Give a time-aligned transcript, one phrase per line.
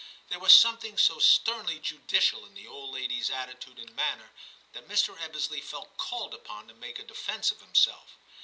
[0.29, 4.31] There was something so sternly judicial in the old lady's attitude and manner
[4.73, 5.15] that Mr.
[5.19, 8.17] Ebbesley felt called upon to make a defence of himself.